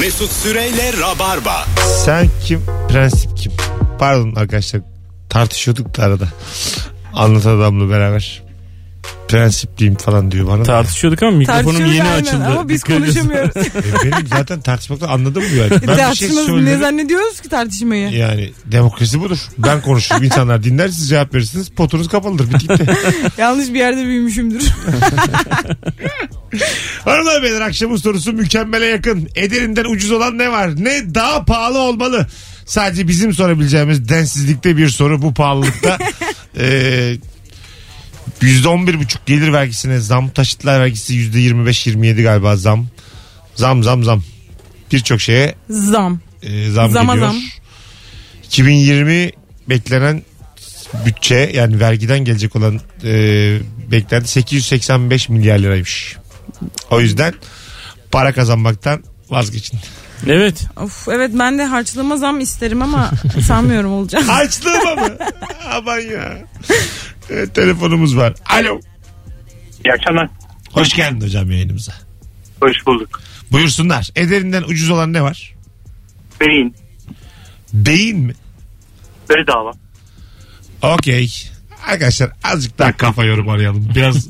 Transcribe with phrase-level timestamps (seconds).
[0.00, 1.64] Mesut Süreyle Rabarba.
[2.04, 2.60] Sen kim?
[2.88, 3.52] Prensip kim?
[3.98, 4.82] Pardon arkadaşlar
[5.28, 6.28] tartışıyorduk da arada.
[7.14, 8.42] Anlatan adamla beraber.
[9.28, 10.62] Prensipliyim falan diyor bana.
[10.62, 12.44] Tartışıyorduk ama mikrofonum Tartışıyoruz yeni aynen açıldı.
[12.44, 13.56] ama biz Dikkat konuşamıyoruz.
[13.56, 13.70] E,
[14.04, 15.70] benim zaten tartışmaktan anladım bu yani.
[15.70, 16.80] Ben bir şey Tartışmamız ne söylerim.
[16.80, 18.10] zannediyoruz ki tartışmayı?
[18.10, 19.38] Yani demokrasi budur.
[19.58, 20.22] Ben konuşurum.
[20.22, 21.68] insanlar dinler siz cevap verirsiniz.
[21.70, 22.50] Potunuz kapalıdır.
[22.50, 22.86] Bitti gitti.
[23.38, 24.62] Yanlış bir yerde büyümüşümdür.
[27.04, 29.28] Hanımlar beyler akşamın sorusu mükemmele yakın.
[29.34, 30.84] Eder'inden ucuz olan ne var?
[30.84, 32.26] Ne daha pahalı olmalı?
[32.66, 35.98] Sadece bizim sorabileceğimiz densizlikte bir soru bu pahalılıkta.
[36.58, 37.16] ee,
[38.42, 40.30] %11,5 gelir vergisine zam.
[40.30, 42.86] Taşıtlar vergisi %25-27 galiba zam.
[43.54, 44.22] Zam zam zam.
[44.92, 46.20] Birçok şeye Zam.
[46.42, 47.32] e, zam Zama geliyor.
[47.32, 47.40] zam.
[48.44, 49.30] 2020
[49.68, 50.22] beklenen
[51.06, 53.12] bütçe yani vergiden gelecek olan e,
[53.90, 56.16] beklenti 885 milyar liraymış.
[56.90, 57.34] O yüzden
[58.12, 59.78] para kazanmaktan vazgeçin.
[60.26, 60.66] Evet.
[60.76, 63.10] Of, evet ben de harçlığıma zam isterim ama
[63.46, 64.28] sanmıyorum olacak.
[64.28, 65.16] Harçlığıma mı?
[65.72, 66.38] Aman ya.
[67.30, 68.34] Evet, telefonumuz var.
[68.50, 68.80] Alo.
[69.84, 70.28] İyi akşamlar.
[70.72, 71.92] Hoş geldin hocam yayınımıza.
[72.60, 73.20] Hoş bulduk.
[73.52, 74.10] Buyursunlar.
[74.16, 75.54] Ederinden ucuz olan ne var?
[76.40, 76.74] Beyin.
[77.72, 78.34] Beyin mi?
[79.30, 79.72] Bedava.
[80.82, 81.50] Okey.
[81.86, 83.88] Arkadaşlar azıcık daha kafa yorum arayalım.
[83.94, 84.28] Biraz.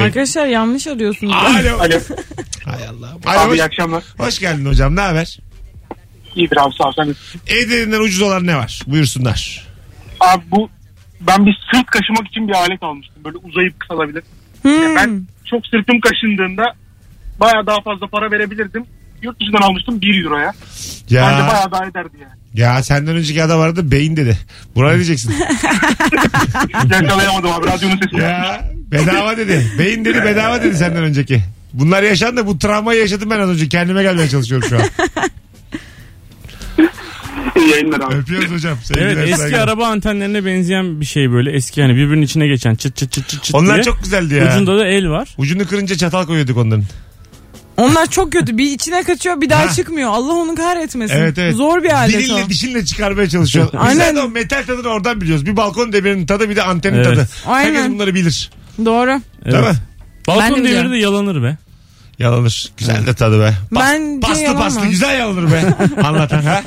[0.00, 1.32] Arkadaşlar yanlış arıyorsunuz.
[1.34, 1.78] Alo.
[1.78, 1.98] Alo.
[2.64, 3.10] Hay Allah.
[3.26, 4.04] Abi Alo, hoş, iyi akşamlar.
[4.18, 4.96] hoş geldin hocam.
[4.96, 5.38] Ne haber?
[6.36, 6.92] İyidir abi sağ ol.
[6.96, 7.14] Sen de-
[7.58, 8.82] Ederinden ucuz olan ne var?
[8.86, 9.66] Buyursunlar.
[10.20, 10.70] Abi bu
[11.20, 13.24] ben bir sırt kaşımak için bir alet almıştım.
[13.24, 14.22] Böyle uzayıp kısalabilir.
[14.62, 14.96] Hmm.
[14.96, 16.64] Ben çok sırtım kaşındığında
[17.40, 18.86] baya daha fazla para verebilirdim.
[19.22, 20.52] Yurt dışından almıştım 1 euroya.
[21.04, 22.32] Bence Ya, baya daha ederdi yani.
[22.54, 24.38] ya senden önceki adam vardı beyin dedi.
[24.74, 25.34] Buna ne diyeceksin?
[26.90, 28.20] Yakalayamadım abi radyonun sesini.
[28.20, 29.66] ya bedava dedi.
[29.78, 31.42] Beyin dedi bedava dedi senden önceki.
[31.72, 32.46] Bunlar yaşandı.
[32.46, 33.68] Bu travmayı yaşadım ben az önce.
[33.68, 34.82] Kendime gelmeye çalışıyorum şu an.
[37.56, 38.14] İyi yayınlar abi.
[38.14, 38.78] Öpüyoruz hocam.
[38.84, 39.60] Sevgiler, Evet eski saygılar.
[39.62, 41.52] araba antenlerine benzeyen bir şey böyle.
[41.52, 43.84] Eski hani birbirinin içine geçen çıt çıt çıt çıt çıt Onlar diye.
[43.84, 44.48] çok güzeldi ya.
[44.52, 45.28] Ucunda da el var.
[45.38, 46.84] Ucunu kırınca çatal koyuyorduk onların.
[47.80, 48.58] Onlar çok kötü.
[48.58, 49.72] Bir içine kaçıyor bir daha Ha.
[49.72, 50.10] çıkmıyor.
[50.10, 51.14] Allah onu kahretmesin.
[51.16, 51.54] Evet evet.
[51.54, 52.48] Zor bir alet Dilinle o.
[52.48, 53.68] dişinle çıkarmaya çalışıyor.
[53.72, 54.16] Biz Aynen.
[54.16, 55.46] de o metal tadını oradan biliyoruz.
[55.46, 57.06] Bir balkon demirinin tadı bir de antenin Evet.
[57.06, 57.28] tadı.
[57.46, 57.74] Aynen.
[57.74, 58.50] Herkes bunları bilir.
[58.84, 59.10] Doğru.
[59.44, 59.52] Evet.
[59.52, 59.72] Değil mi?
[60.28, 60.92] Ben de Balkon biliyorum.
[60.92, 61.56] de yalanır be.
[62.18, 62.72] Yalanır.
[62.76, 63.54] Güzel de tadı be.
[63.74, 64.74] Pas, Bence paslı yalanmaz.
[64.74, 65.74] paslı güzel yalanır be.
[66.02, 66.62] Anlatan ha.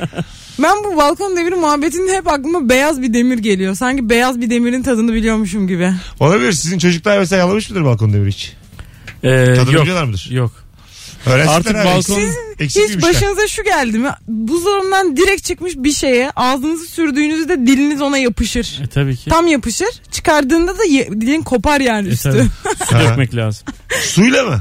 [0.61, 3.75] Ben bu balkon devri muhabbetinde hep aklıma beyaz bir demir geliyor.
[3.75, 5.93] Sanki beyaz bir demirin tadını biliyormuşum gibi.
[6.19, 6.51] Olabilir.
[6.51, 8.53] Sizin çocuklar mesela yalamış mıdır balkon devri hiç?
[9.23, 9.81] Ee, Tadını yok.
[9.83, 10.27] biliyorlar mıdır?
[10.31, 10.51] Yok.
[11.27, 11.83] Artık ha.
[11.85, 14.09] balkon- Eksik- eksik Hiç başınıza şu geldi mi?
[14.27, 18.79] Buzdolabından direkt çıkmış bir şeye ağzınızı sürdüğünüzde diliniz ona yapışır.
[18.83, 19.29] E tabii ki.
[19.29, 19.87] Tam yapışır.
[20.11, 22.29] Çıkardığında da ye- dilin kopar yani E, üstü.
[22.31, 22.43] tabii.
[22.89, 23.67] Su dökmek lazım.
[24.01, 24.59] Suyla mı?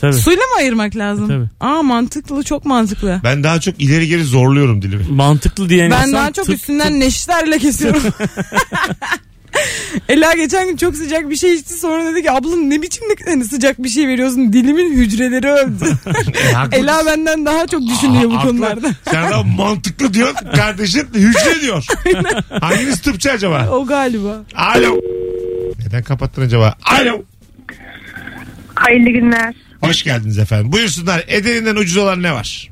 [0.00, 0.12] Tabii.
[0.14, 1.28] Suyla mı ayırmak lazım?
[1.28, 1.46] Tabii.
[1.70, 3.20] Aa mantıklı çok mantıklı.
[3.24, 5.04] Ben daha çok ileri geri zorluyorum dilimi.
[5.10, 8.02] Mantıklı diyen Ben insan daha çok tıp- üstünden neşterle kesiyorum.
[10.08, 13.30] Ela geçen gün çok sıcak bir şey içti sonra dedi ki abla ne biçim ne
[13.32, 15.84] hani sıcak bir şey veriyorsun dilimin hücreleri öldü.
[16.72, 16.76] E.
[16.76, 18.48] Ela benden daha çok düşünüyor Aa, bu haklı.
[18.48, 18.90] konularda.
[19.10, 20.34] Sen daha mantıklı diyor.
[20.56, 21.84] Kardeşin hücre diyor.
[22.60, 23.68] Hanginiz tıpçı acaba?
[23.70, 24.42] O galiba.
[24.54, 25.00] Alo.
[25.78, 26.74] Neden kapattın acaba?
[26.84, 27.22] Alo.
[28.74, 29.54] Hayırlı günler.
[29.80, 30.72] Hoş geldiniz efendim.
[30.72, 31.24] Buyursunlar.
[31.28, 32.70] Ederinden ucuz olan ne var?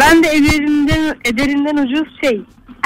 [0.00, 2.40] Ben de ederinden, ederinden ucuz şey.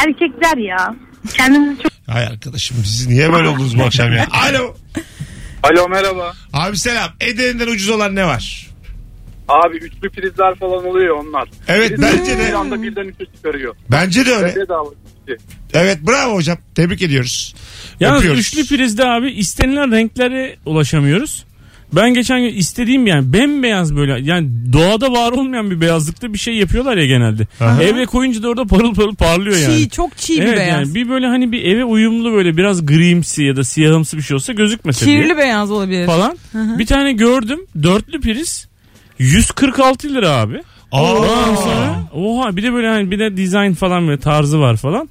[0.07, 0.95] Erkekler ya.
[1.35, 4.27] Kendinizi çok Ay arkadaşım siz niye böyle oldunuz bu akşam ya?
[4.31, 4.75] Alo.
[5.63, 6.33] Alo merhaba.
[6.53, 7.11] Abi selam.
[7.21, 8.67] Ederinden ucuz olan ne var?
[9.49, 11.49] Abi üçlü prizler falan oluyor onlar.
[11.69, 12.57] Evet Birisi bence Bir de.
[12.57, 13.77] anda birden üçü çıkarıyor.
[13.91, 14.57] Bence de öyle.
[14.57, 14.89] Bedava.
[15.75, 16.59] Evet bravo hocam.
[16.75, 17.55] Tebrik ediyoruz.
[18.01, 18.41] Öpüyoruz.
[18.41, 21.45] üçlü prizde abi istenilen renklere ulaşamıyoruz.
[21.93, 26.55] Ben geçen gün istediğim yani bembeyaz böyle yani doğada var olmayan bir beyazlıkta bir şey
[26.55, 27.47] yapıyorlar ya genelde.
[27.61, 27.83] Aha.
[27.83, 29.79] Eve koyunca da orada parıl parıl parlıyor yani.
[29.79, 30.79] Çiğ çok çiğ bir evet beyaz.
[30.81, 34.35] yani bir böyle hani bir eve uyumlu böyle biraz grimsi ya da siyahımsı bir şey
[34.35, 36.07] olsa gözükmese diye Kirli beyaz olabilir.
[36.07, 36.37] falan.
[36.55, 38.69] Bir tane gördüm dörtlü priz
[39.19, 40.63] 146 lira abi.
[40.93, 41.57] Aa.
[41.57, 45.09] sonra oha bir de böyle hani bir de design falan böyle tarzı var falan.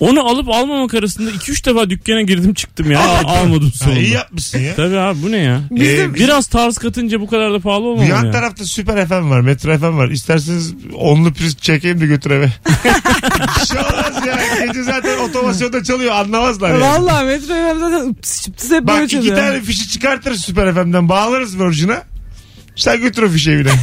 [0.00, 3.00] Onu alıp almamak arasında 2-3 defa dükkana girdim çıktım ya.
[3.24, 4.00] Almadım Ha, sonunda.
[4.00, 4.74] iyi yapmışsın ya.
[4.74, 5.60] Tabii abi bu ne ya?
[5.70, 8.30] Biz de- Ee, Biraz tarz katınca bu kadar da pahalı olmamalı yan ya.
[8.30, 9.40] tarafta süper FM var.
[9.40, 10.08] Metro FM var.
[10.10, 12.46] İsterseniz onlu priz çekeyim de götür eve.
[13.60, 14.66] Bir şey olmaz ya.
[14.66, 16.12] Gece zaten otomasyonda çalıyor.
[16.14, 16.80] Anlamazlar yani.
[16.80, 19.36] Vallahi metro FM zaten ıptıs çıptıs hep Bak böyle iki çalıyor.
[19.36, 22.02] tane fişi çıkartırız Süper FM'den bağlarız Virgin'a.
[22.76, 23.70] Sen götür o fişi evine.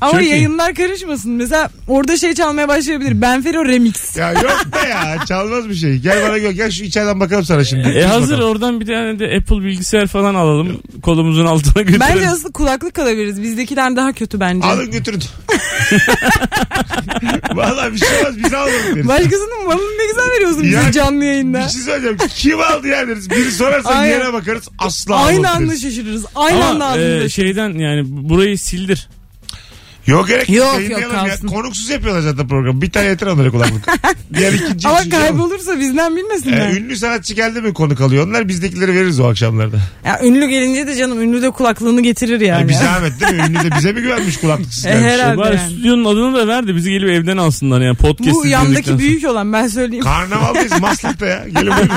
[0.00, 0.30] Ama Çok iyi.
[0.30, 1.32] yayınlar karışmasın.
[1.32, 3.22] Mesela orada şey çalmaya başlayabilir.
[3.22, 4.16] Benfero Remix.
[4.16, 5.96] ya yok be ya çalmaz bir şey.
[5.98, 7.88] Gel bana gel, gel şu içeriden bakalım sana şimdi.
[7.88, 8.50] E Düz hazır bakalım.
[8.50, 10.80] oradan bir tane de Apple bilgisayar falan alalım.
[11.02, 12.06] Kolumuzun altına götürelim.
[12.16, 13.42] Bence aslında kulaklık alabiliriz.
[13.42, 14.66] Bizdekiler daha kötü bence.
[14.66, 15.20] Alın götürün.
[17.54, 19.08] Valla bir şey olmaz biz deriz.
[19.08, 21.68] Başkasının malını ne güzel veriyorsun Ya, bize canlı Bir yayında.
[21.68, 22.16] şey söyleyeceğim.
[22.34, 23.30] Kim aldı yer deriz.
[23.30, 24.10] Biri sorarsa Aynen.
[24.18, 24.68] yere bakarız.
[24.78, 25.82] Asla Aynı almadık anda deriz.
[25.82, 26.24] şaşırırız.
[26.34, 29.08] Aynı anda Ama e, şeyden yani burayı sildir.
[30.06, 30.80] Yok gerek yok.
[30.90, 31.08] Yok, ya.
[31.08, 31.48] kalsın.
[31.48, 32.82] Konuksuz yapıyorlar zaten program.
[32.82, 33.88] Bir tane yeter onlara kulaklık.
[34.34, 35.28] Diğer ikinci Ama üçüncü alalım.
[35.28, 36.68] kaybolursa bizden bilmesinler.
[36.70, 38.26] Ee, ünlü sanatçı geldi mi konuk alıyor.
[38.28, 39.76] Onlar bizdekileri veririz o akşamlarda.
[40.04, 42.60] Ya ünlü gelince de canım ünlü de kulaklığını getirir yani.
[42.60, 42.68] Yani.
[42.68, 43.42] bir zahmet değil mi?
[43.48, 45.06] Ünlü de bize mi güvenmiş kulaklıksız E, gelmiş?
[45.12, 45.36] herhalde.
[45.38, 45.70] Bari yani.
[45.72, 49.52] stüdyonun adını da ver de bizi gelip evden alsınlar yani podcast Bu yandaki büyük olan
[49.52, 50.04] ben söyleyeyim.
[50.04, 51.44] Karnavaldayız Maslak'ta ya.
[51.48, 51.90] Gelin buyurun.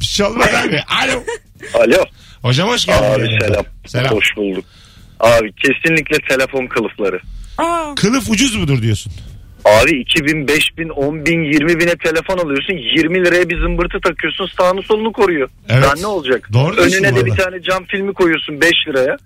[0.00, 0.80] Bir şey olmaz abi.
[1.04, 1.22] Alo.
[1.84, 2.04] Alo.
[2.42, 3.04] Hocam hoş geldin.
[3.20, 3.64] Abi selam.
[3.86, 4.14] Selam.
[4.14, 4.64] Hoş bulduk.
[5.20, 7.20] Abi kesinlikle telefon kılıfları.
[7.58, 9.12] Aa, Kılıf ucuz mudur diyorsun?
[9.64, 12.74] Abi 2000, 5000, 10 bin, 20 bine telefon alıyorsun.
[12.96, 15.48] 20 liraya bir zımbırtı takıyorsun sağını solunu koruyor.
[15.68, 15.82] Evet.
[15.82, 16.48] Daha ne olacak?
[16.52, 19.16] Doğru Önüne de bir tane cam filmi koyuyorsun 5 liraya.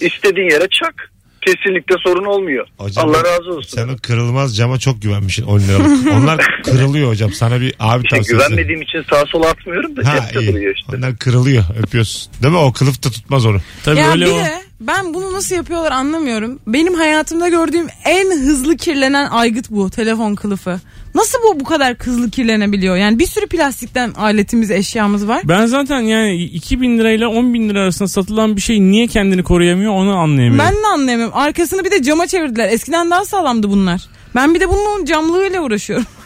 [0.00, 1.12] İstediğin yere çak.
[1.40, 2.66] Kesinlikle sorun olmuyor.
[2.78, 3.76] Hocam, Allah razı olsun.
[3.76, 6.06] Sen o kırılmaz cama çok güvenmişsin 10 liralık.
[6.22, 7.32] Onlar kırılıyor hocam.
[7.32, 8.32] Sana bir abi İşte tavsiyesi.
[8.46, 10.52] güvenmediğim için sağa sola atmıyorum da Ha cepte iyi.
[10.52, 10.96] duruyor işte.
[10.96, 11.64] Onlar kırılıyor.
[11.82, 12.32] Öpüyorsun.
[12.42, 12.58] Değil mi?
[12.60, 13.58] O kılıf da tutmaz onu.
[13.84, 14.38] Tabii ya öyle bir o.
[14.38, 16.58] de ben bunu nasıl yapıyorlar anlamıyorum.
[16.66, 20.80] Benim hayatımda gördüğüm en hızlı kirlenen aygıt bu telefon kılıfı.
[21.14, 22.96] Nasıl bu bu kadar hızlı kirlenebiliyor?
[22.96, 25.42] Yani bir sürü plastikten aletimiz eşyamız var.
[25.44, 29.92] Ben zaten yani 2000 lirayla 10 bin lira arasında satılan bir şey niye kendini koruyamıyor
[29.92, 30.58] onu anlayamıyorum.
[30.58, 31.36] Ben de anlayamıyorum.
[31.36, 32.68] Arkasını bir de cama çevirdiler.
[32.68, 34.00] Eskiden daha sağlamdı bunlar.
[34.34, 36.06] Ben bir de bunun camlığıyla uğraşıyorum.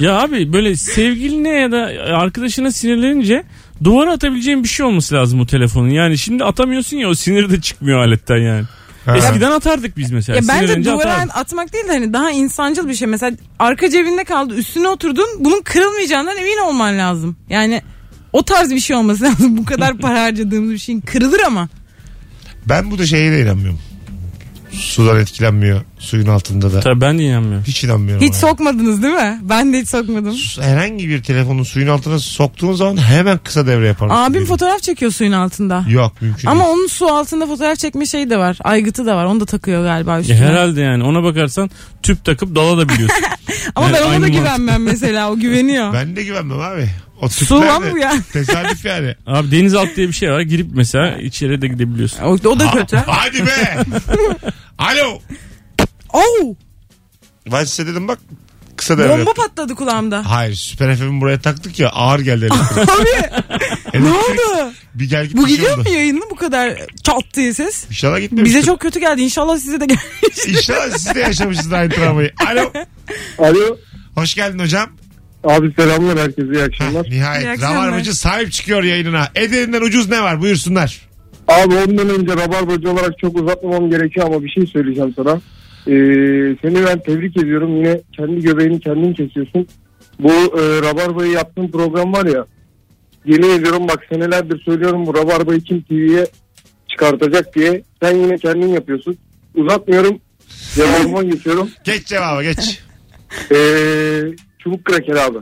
[0.00, 1.76] Ya abi böyle sevgiline ya da
[2.16, 3.44] arkadaşına sinirlenince
[3.84, 5.88] duvara atabileceğin bir şey olması lazım bu telefonun.
[5.88, 8.64] Yani şimdi atamıyorsun ya o sinir de çıkmıyor aletten yani.
[9.06, 9.16] Ha.
[9.16, 10.36] Eskiden atardık biz mesela.
[10.36, 11.36] ya bence duvara atardık.
[11.36, 13.08] atmak değil de hani daha insancıl bir şey.
[13.08, 17.36] Mesela arka cebinde kaldı üstüne oturdun bunun kırılmayacağından emin olman lazım.
[17.48, 17.82] Yani
[18.32, 19.56] o tarz bir şey olması lazım.
[19.56, 21.68] Bu kadar para harcadığımız bir şeyin kırılır ama.
[22.68, 23.80] Ben bu da şeye de inanmıyorum.
[24.72, 25.80] Sudan etkilenmiyor.
[25.98, 26.80] Suyun altında da.
[26.80, 27.64] Tabii ben de inanmıyorum.
[27.66, 28.22] Hiç inanmıyorum.
[28.24, 28.38] Hiç ona.
[28.38, 29.38] sokmadınız değil mi?
[29.42, 30.34] Ben de hiç sokmadım.
[30.60, 34.08] Herhangi bir telefonu suyun altına soktuğun zaman hemen kısa devre yapar.
[34.10, 35.84] Abim fotoğraf çekiyor suyun altında.
[35.88, 36.74] Yok mümkün Ama değil.
[36.74, 38.58] onun su altında fotoğraf çekme şeyi de var.
[38.64, 39.24] Aygıtı da var.
[39.24, 40.36] Onu da takıyor galiba Ya üstüne.
[40.38, 41.70] herhalde yani ona bakarsan
[42.02, 43.24] tüp takıp dala da biliyorsun.
[43.74, 45.30] Ama Yani ben ona da güvenmem mesela.
[45.32, 45.92] O güveniyor.
[45.92, 46.88] Ben de güvenmem abi.
[47.22, 48.14] O Su de bu ya.
[48.32, 49.14] Tesadüf yani.
[49.26, 50.40] Abi denizaltı diye bir şey var.
[50.40, 52.22] Girip mesela içeri de gidebiliyorsun.
[52.22, 52.96] O, o da kötü.
[52.96, 53.78] Hadi be.
[54.78, 55.18] Alo.
[56.12, 56.54] Oo,
[57.52, 58.18] Ben size dedim bak
[58.76, 59.08] kısa devre.
[59.18, 60.30] bomba patladı kulağımda.
[60.30, 62.88] Hayır Süper FM'i buraya taktık ya ağır geldi elektrik.
[63.94, 64.72] Abi ne oldu?
[64.94, 65.88] Bir gel git Bu bir şey gidiyor oldu.
[65.88, 67.84] mu yayını bu kadar çat diye ses?
[67.90, 68.58] İnşallah gitmemiştir.
[68.58, 69.22] Bize çok kötü geldi.
[69.22, 70.46] İnşallah size de gelmiş.
[70.46, 72.32] İnşallah siz de yaşamışsınız aynı travmayı.
[72.50, 72.72] Alo.
[73.38, 73.76] Alo.
[74.14, 74.90] Hoş geldin hocam.
[75.46, 77.04] Abi selamlar herkese iyi akşamlar.
[77.04, 77.86] İyi nihayet akşamlar.
[77.86, 79.28] Rabarbacı sahip çıkıyor yayınına.
[79.34, 81.08] Ederinden ucuz ne var buyursunlar.
[81.48, 85.40] Abi ondan önce rabarbacı olarak çok uzatmamam gerekiyor ama bir şey söyleyeceğim sana.
[85.86, 85.92] Ee,
[86.62, 87.76] seni ben tebrik ediyorum.
[87.76, 89.66] Yine kendi göbeğini kendin kesiyorsun.
[90.18, 92.46] Bu e, rabarbayı yaptığın program var ya.
[93.24, 96.26] Yemin ediyorum bak senelerdir söylüyorum bu rabarbayı kim TV'ye
[96.88, 97.82] çıkartacak diye.
[98.02, 99.16] Sen yine kendin yapıyorsun.
[99.54, 100.18] Uzatmıyorum.
[100.74, 101.70] Cevabıma geçiyorum.
[101.84, 102.80] Geç cevaba geç.
[103.52, 103.56] Ee,
[104.66, 105.38] çubuk kraker abi.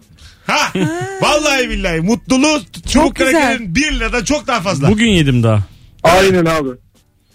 [0.47, 0.73] Ha,
[1.21, 3.33] vallahi billahi mutluluğu çubuk güzel.
[3.33, 4.91] krakerin bir liradan çok daha fazla.
[4.91, 5.61] Bugün yedim daha.
[6.03, 6.69] Aynen abi.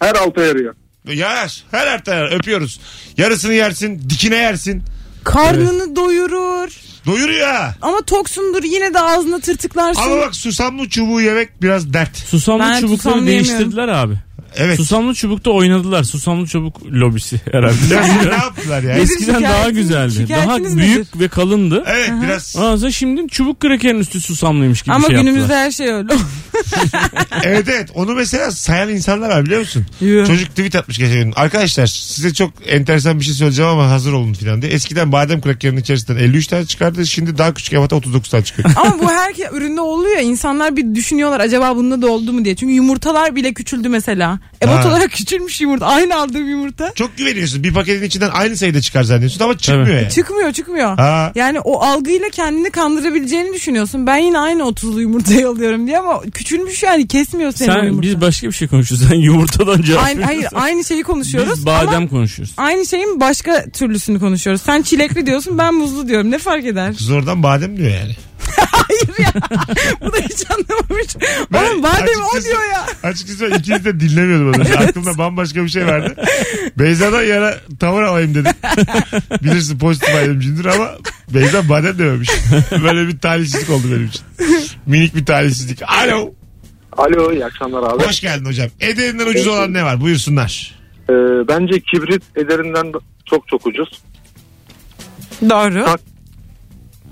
[0.00, 0.74] Her alta yarıyor.
[1.08, 2.32] Yer, her hafta yer.
[2.32, 2.80] öpüyoruz.
[3.16, 4.82] Yarısını yersin, dikine yersin.
[5.24, 6.70] Karnını doyurur.
[7.06, 7.74] Doyuruyor ha.
[7.82, 10.02] Ama toksundur yine de ağzına tırtıklarsın.
[10.02, 12.16] Ama bak susamlı çubuğu yemek biraz dert.
[12.16, 14.14] Susamlı Ben çubukları susamlı değiştirdiler abi.
[14.56, 14.76] Evet.
[14.76, 16.04] Susamlı çubukta oynadılar.
[16.04, 17.94] Susamlı çubuk lobisi herhalde.
[17.94, 18.90] Ya, ne yaptılar ya?
[18.94, 20.14] Nedir Eskiden daha güzeldi.
[20.28, 21.20] Daha Şikayetiniz büyük nedir?
[21.24, 21.84] ve kalındı.
[21.86, 22.56] Evet biraz.
[22.56, 25.64] Ondan sonra şimdi çubuk krakerin üstü susamlıymış gibi Ama şey günümüzde yaptılar.
[25.64, 26.12] her şey öyle.
[27.44, 29.86] evet evet onu mesela sayan insanlar var biliyor musun?
[30.00, 30.26] Yuh.
[30.26, 31.32] Çocuk tweet atmış geçen gün.
[31.36, 34.72] Arkadaşlar size çok enteresan bir şey söyleyeceğim ama hazır olun filan diye.
[34.72, 37.06] Eskiden badem krakerinin içerisinden 53 tane çıkardı.
[37.06, 38.70] Şimdi daha küçük evata 39 tane çıkıyor.
[38.76, 40.18] Ama bu her üründe oluyor.
[40.20, 42.56] İnsanlar bir düşünüyorlar acaba bunda da oldu mu diye.
[42.56, 44.39] Çünkü yumurtalar bile küçüldü mesela.
[44.62, 44.88] Ebat Ha.
[44.88, 45.86] olarak küçülmüş yumurta.
[45.86, 46.92] Aynı aldığım yumurta.
[46.94, 47.62] çok güveniyorsun.
[47.64, 49.96] Bir paketin içinden aynı sayıda çıkar zannediyorsun ama çıkmıyor Tabii.
[49.96, 50.10] yani.
[50.10, 50.96] Çıkmıyor çıkmıyor.
[50.96, 51.32] Ha.
[51.34, 54.06] Yani o algıyla kendini kandırabileceğini düşünüyorsun.
[54.06, 58.02] Ben yine aynı 30'lu yumurtayı alıyorum diye ama küçülmüş yani kesmiyor seni o Sen yumurta.
[58.02, 59.08] biz başka bir şey konuşuyoruz.
[59.08, 60.58] Sen yumurtadan cevap Aynı, hayır veriyorsun.
[60.58, 62.54] aynı şeyi konuşuyoruz Biz badem ama konuşuyoruz.
[62.56, 64.62] aynı şeyin başka türlüsünü konuşuyoruz.
[64.62, 66.30] Sen çilekli diyorsun ben muzlu diyorum.
[66.30, 66.96] Ne fark eder?
[66.96, 68.16] Kız oradan badem diyor yani.
[68.90, 69.32] Hayır ya.
[70.00, 71.16] Bu da hiç anlamamış.
[71.52, 72.86] Ben Oğlum badem o açıkçası- diyor ya.
[73.10, 74.60] Açıkçası ben ikinizi de dinlemiyordum.
[74.60, 74.78] önce.
[74.78, 76.16] Aklımda bambaşka bir şey vardı.
[76.78, 78.52] Beyza'dan yana tavır alayım dedim.
[79.42, 80.90] Bilirsin pozitif ayrımcındır ama
[81.34, 82.30] Beyza badem dememiş.
[82.84, 84.22] Böyle bir talihsizlik oldu benim için.
[84.86, 85.82] Minik bir talihsizlik.
[85.82, 86.32] Alo.
[86.96, 88.04] Alo iyi akşamlar abi.
[88.06, 88.68] Hoş geldin hocam.
[88.80, 90.00] Ederinden ucuz olan ne var?
[90.00, 90.74] Buyursunlar.
[91.10, 91.12] Ee,
[91.48, 92.92] bence kibrit ederinden
[93.30, 94.02] çok çok ucuz.
[95.50, 95.84] Doğru.
[95.84, 96.00] Tak-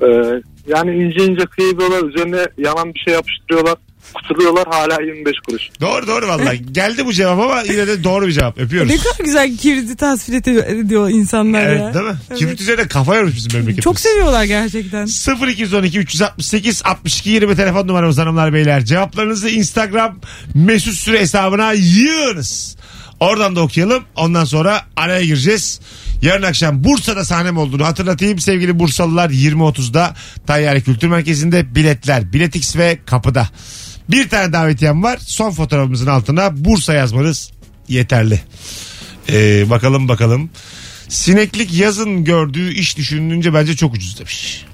[0.03, 0.07] Ee,
[0.69, 3.75] yani ince ince kıyıyorlar üzerine yanan bir şey yapıştırıyorlar.
[4.15, 5.63] Kutuluyorlar hala 25 kuruş.
[5.81, 6.73] Doğru doğru vallahi.
[6.73, 8.59] Geldi bu cevap ama yine de doğru bir cevap.
[8.59, 8.91] Öpüyoruz.
[8.91, 11.69] Ne kadar güzel kibriti tasvir ediyor, insanlar ya.
[11.69, 12.17] Evet değil mi?
[12.37, 13.85] Kibrit üzerine kafa yormuş bizim memleketimiz.
[13.85, 15.07] Çok seviyorlar gerçekten.
[15.49, 18.85] 0212 368 62 20 telefon numaramız hanımlar beyler.
[18.85, 20.19] Cevaplarınızı Instagram
[20.55, 22.77] mesut süre hesabına yığınız.
[23.21, 24.05] Oradan da okuyalım.
[24.17, 25.81] Ondan sonra araya gireceğiz.
[26.23, 28.39] Yarın akşam Bursa'da sahnem olduğunu hatırlatayım.
[28.39, 30.15] Sevgili Bursalılar 20.30'da
[30.47, 32.33] Tayyare Kültür Merkezi'nde biletler.
[32.33, 33.49] Biletix ve kapıda.
[34.09, 35.19] Bir tane davetiyem var.
[35.19, 37.51] Son fotoğrafımızın altına Bursa yazmanız
[37.89, 38.41] yeterli.
[39.29, 40.51] Ee, bakalım bakalım.
[41.09, 44.65] Sineklik yazın gördüğü iş düşünülünce bence çok ucuz demiş.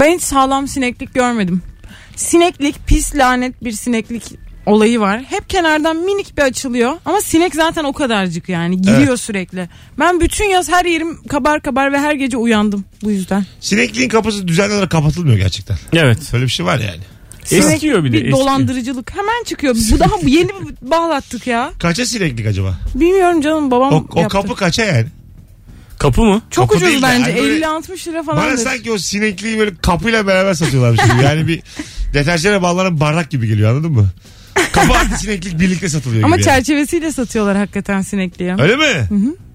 [0.00, 1.62] Ben hiç sağlam sineklik görmedim.
[2.16, 4.22] Sineklik pis lanet bir sineklik
[4.66, 5.22] olayı var.
[5.28, 9.68] Hep kenardan minik bir açılıyor ama sinek zaten o kadarcık yani giriyor sürekli.
[9.98, 13.46] Ben bütün yaz her yerim kabar kabar ve her gece uyandım bu yüzden.
[13.60, 15.76] Sinekliğin kapısı düzenli olarak kapatılmıyor gerçekten.
[15.92, 16.18] Evet.
[16.32, 17.00] Böyle bir şey var yani.
[17.44, 18.16] Sinek Eskiyor bir de.
[18.16, 18.38] eskiyor.
[18.38, 19.74] dolandırıcılık hemen çıkıyor.
[19.92, 20.50] Bu daha yeni
[20.82, 21.70] bağlattık ya.
[21.78, 22.78] Kaça sineklik acaba?
[22.94, 24.36] Bilmiyorum canım babam O, o yaptı.
[24.38, 25.06] kapı kaça yani?
[25.98, 26.42] Kapı mı?
[26.50, 27.22] Çok kapı ucuz de, bence.
[27.32, 28.56] hani böyle- 50-60 lira Bana falan.
[28.56, 31.22] sanki o sinekliği böyle kapıyla beraber satıyorlarmış gibi.
[31.24, 31.62] Yani bir
[32.14, 34.08] deterjana bağlanan bardak gibi geliyor anladın mı?
[34.72, 36.48] Kapı artı sineklik birlikte satılıyor Ama gibi.
[36.48, 36.56] yani.
[36.56, 38.54] çerçevesiyle satıyorlar hakikaten sinekliği.
[38.58, 38.84] Öyle mi?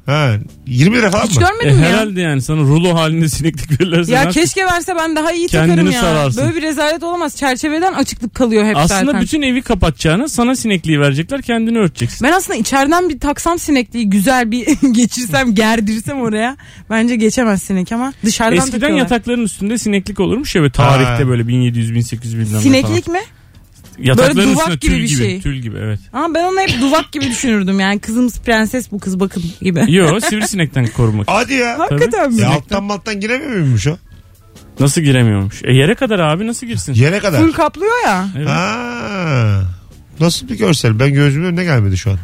[0.06, 0.34] Ha,
[0.68, 1.44] 20 lira falan Hiç mı?
[1.44, 1.90] E, görmedim ya.
[1.90, 4.12] herhalde yani sana rulo halinde sineklik verirlerse.
[4.14, 6.02] Ya keşke verse ben daha iyi Kendini takarım ya.
[6.02, 6.44] sararsın.
[6.44, 7.36] Böyle bir rezalet olamaz.
[7.36, 9.22] Çerçeveden açıklık kalıyor hep Aslında zaten.
[9.22, 12.28] bütün evi kapatacağını sana sinekliği verecekler kendini örteceksin.
[12.28, 16.58] Ben aslında içeriden bir taksam sinekliği güzel bir geçirsem gerdirsem oraya
[16.90, 19.00] bence geçemez sinek ama dışarıdan Eskiden takıyorlar.
[19.04, 21.28] yatakların üstünde sineklik olurmuş ya böyle tarihte Ha.
[21.28, 22.62] böyle 1700 1800 bilmem ne falan.
[22.64, 23.20] Sineklik mi?
[24.00, 25.42] Yatakların Böyle duvak gibi tül bir gibi, şey.
[25.42, 26.00] tül gibi evet.
[26.14, 29.86] Ama ben onu hep duvak gibi düşünürdüm yani kızımız prenses bu kız bakın gibi.
[29.88, 31.28] Yo sivrisinekten korumak.
[31.30, 31.80] Hadi ya.
[31.80, 32.42] Hakikaten mi?
[32.42, 33.98] Ya alttan malttan giremiyor muymuş o?
[34.80, 35.62] Nasıl giremiyormuş?
[35.64, 36.94] E yere kadar abi nasıl girsin?
[36.94, 37.42] Yere kadar.
[37.42, 38.28] Full kaplıyor ya.
[38.38, 38.48] Evet.
[38.50, 39.62] Ha.
[40.20, 41.00] Nasıl bir görsel?
[41.00, 42.18] Ben gözümün önüne gelmedi şu an.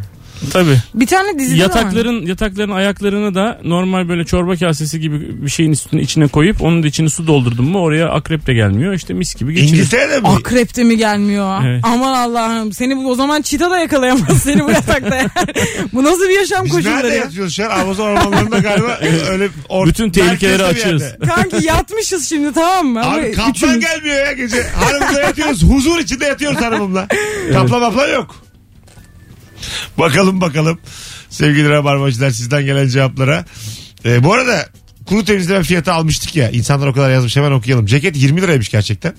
[0.53, 0.77] Tabii.
[0.93, 1.75] Bir tane dizide de var.
[1.75, 6.83] Yatakların yatakların ayaklarını da normal böyle çorba kasesi gibi bir şeyin üstüne içine koyup onun
[6.83, 8.93] da içine su doldurdun mu oraya akrep de gelmiyor.
[8.93, 9.69] İşte mis gibi geçirir.
[9.77, 10.27] İngiltere'de mi?
[10.27, 11.65] Akrep de mi gelmiyor?
[11.65, 11.81] Evet.
[11.83, 12.73] Aman Allah'ım.
[12.73, 15.15] Seni bu, o zaman çita da yakalayamaz seni bu yatakta.
[15.15, 15.29] yani.
[15.93, 17.15] bu nasıl bir yaşam Biz koşulları nerede ya?
[17.15, 17.79] yatıyoruz şu an?
[17.79, 21.01] Amazon ormanlarında galiba öyle or- Bütün tehlikeleri merkezde bir açığız.
[21.01, 21.25] yerde.
[21.25, 23.01] Kanki yatmışız şimdi tamam mı?
[23.03, 24.63] Ama Abi kaplan üçümüz- gelmiyor ya gece.
[24.75, 25.63] Hanımla yatıyoruz.
[25.63, 27.07] Huzur içinde yatıyoruz hanımımla.
[27.53, 28.35] Kaplan maplan yok.
[29.97, 30.79] Bakalım bakalım.
[31.29, 33.45] Sevgili Rabarbacılar sizden gelen cevaplara.
[34.05, 34.69] Ee, bu arada
[35.05, 36.49] kuru temizleme fiyatı almıştık ya.
[36.49, 37.85] İnsanlar o kadar yazmış hemen okuyalım.
[37.85, 39.13] Ceket 20 liraymış gerçekten.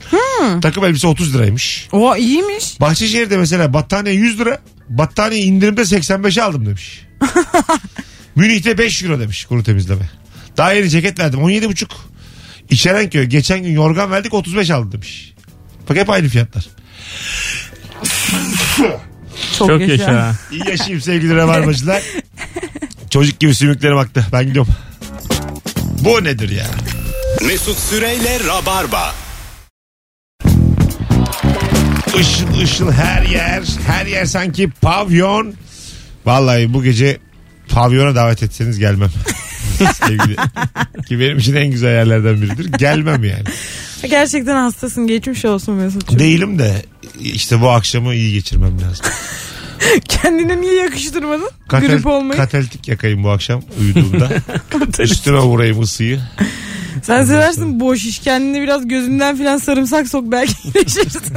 [0.62, 1.88] Takım elbise 30 liraymış.
[1.92, 2.80] O iyiymiş.
[2.80, 4.58] Bahçeşehir'de mesela battaniye 100 lira.
[4.88, 7.06] Battaniye indirimde 85'e aldım demiş.
[8.36, 10.10] Münih'te 5 euro demiş kuru temizleme.
[10.56, 11.86] Daha yeni ceket verdim 17,5.
[12.70, 15.34] İçerenköy geçen gün yorgan verdik 35 aldı demiş.
[15.88, 16.66] Bak hep aynı fiyatlar.
[19.58, 19.92] Çok, Çok yaşa.
[19.92, 20.34] yaşa.
[20.52, 22.02] İyi yaşayayım sevgili rabarbacılar.
[23.10, 24.26] Çocuk gibi sümüklerim aktı.
[24.32, 24.72] Ben gidiyorum.
[26.00, 26.66] Bu nedir ya?
[27.46, 29.14] Mesut Süreyle Rabarba.
[32.20, 33.62] Işıl ışıl her yer.
[33.86, 35.54] Her yer sanki pavyon.
[36.26, 37.18] Vallahi bu gece
[37.68, 39.10] pavyona davet etseniz gelmem.
[39.95, 40.37] Sevgili.
[41.09, 42.64] Ki benim için en güzel yerlerden biridir.
[42.64, 43.45] Gelmem yani.
[44.11, 45.07] Gerçekten hastasın.
[45.07, 46.19] Geçmiş olsun Mesut'cum.
[46.19, 46.83] Değilim de
[47.21, 49.07] işte bu akşamı iyi geçirmem lazım.
[50.09, 51.50] Kendine niye yakıştırmadın?
[51.69, 52.40] Katel, Grip olmayı.
[52.40, 54.31] Katalitik yakayım bu akşam uyuduğumda.
[54.99, 56.21] Üstüme vurayım ısıyı.
[57.02, 58.19] Sen seversin boş iş.
[58.19, 61.37] Kendine biraz gözünden filan sarımsak sok belki iyileşirsin.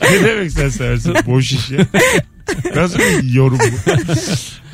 [0.00, 1.14] Ne demek sen seversin?
[1.26, 1.86] Boş iş ya.
[2.76, 3.92] Nasıl bir yorum bu?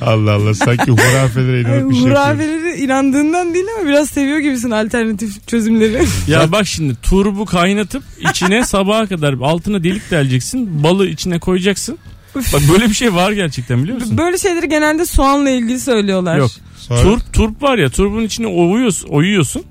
[0.01, 2.05] Allah Allah sanki hurafelere inanıp bir şey.
[2.05, 6.03] Hurafeleri inandığından değil ama biraz seviyor gibisin alternatif çözümleri.
[6.29, 10.83] Ya bak şimdi turbu kaynatıp içine sabaha kadar altına delik deleceksin.
[10.85, 11.99] Balı içine koyacaksın.
[12.37, 14.19] Bak böyle bir şey var gerçekten biliyor musun?
[14.19, 16.39] Böyle şeyleri genelde soğanla ilgili söylüyorlar.
[16.39, 16.51] Yok.
[16.79, 19.63] Sonra- Turp, turp var ya turbun içine oyuyorsun, oyuyorsun.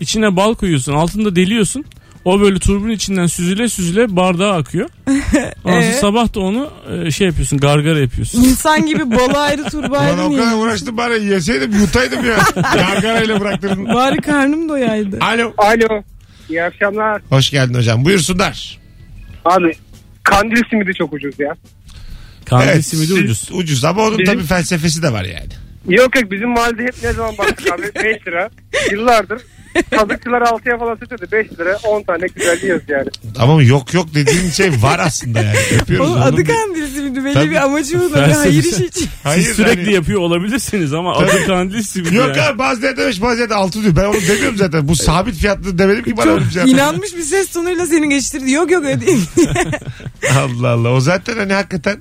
[0.00, 0.92] İçine bal koyuyorsun.
[0.92, 1.84] Altında deliyorsun.
[2.24, 4.88] O böyle turbun içinden süzüle süzüle bardağa akıyor.
[5.64, 5.92] Ondan sonra Ee?
[5.92, 6.70] sabah da onu
[7.06, 8.42] e, şey yapıyorsun gargara yapıyorsun.
[8.44, 10.40] İnsan gibi balı ayrı turba Ulan ayrı o niye?
[10.40, 12.38] kadar uğraştım bari yeseydim yutaydım ya.
[12.74, 13.86] Gargarayla bıraktırdın.
[13.88, 15.18] Bari karnım doyaydı.
[15.20, 15.52] Alo.
[15.58, 16.02] Alo.
[16.50, 17.22] İyi akşamlar.
[17.30, 18.04] Hoş geldin hocam.
[18.04, 18.78] Buyursunlar.
[19.44, 19.72] Abi
[20.22, 21.54] kandil simidi çok ucuz ya.
[22.44, 23.48] Kandil Evet, simidi ucuz.
[23.52, 25.48] Ucuz ama onun Bizim- tabii felsefesi de var yani.
[25.88, 28.50] Yok yok bizim mahallede hep ne zaman baktık abi 5 lira.
[28.92, 29.42] Yıllardır.
[29.90, 33.08] Kazıkçılar 6'ya falan satıyordu 5 lira 10 tane güzel yiyoruz yani.
[33.38, 35.56] Ama yok yok dediğin şey var aslında yani.
[35.78, 36.24] Yapıyoruz Oğlum onu.
[36.24, 37.50] adı kandil simidi belli Tabii.
[37.50, 38.34] bir amacı Felsefesi.
[38.38, 39.08] hayır işi için.
[39.22, 42.14] Hayır, Siz sürekli hani- yapıyor olabilirsiniz ama adı kandil simidi.
[42.14, 42.42] Yok yani.
[42.42, 43.96] abi bazı yerde 5 bazı yerde 6 diyor.
[43.96, 44.88] Ben onu demiyorum zaten.
[44.88, 48.08] Bu sabit fiyatlı demedim ki bana Çok öyle bir şey inanmış bir ses tonuyla seni
[48.08, 48.50] geçtirdi.
[48.50, 49.26] Yok yok öyle değil.
[50.38, 50.88] Allah Allah.
[50.92, 51.98] O zaten hani hakikaten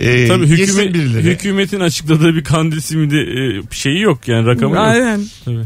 [0.00, 1.22] e, Tabii hükümet, birileri.
[1.22, 4.84] hükümetin açıkladığı bir kandil simidi e, şeyi yok yani rakamı yok.
[4.84, 5.20] Aynen.